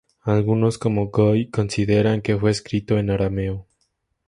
[0.23, 3.67] Algunos, como Guy, consideran que fue escrito en arameo.